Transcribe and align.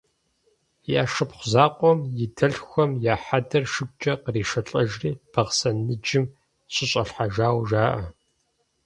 Я 0.99 1.03
шыпхъу 1.13 1.47
закъуэм 1.51 1.99
и 2.23 2.25
дэлъхухэм 2.35 2.91
я 3.13 3.15
хьэдэр 3.23 3.63
шыгукӏэ 3.73 4.13
къришэлӏэжри, 4.23 5.11
Бахъсэн 5.31 5.75
ныджэм 5.87 6.25
щыщӏилъхьэжауэ 6.73 7.63
жаӏэ. 7.69 8.07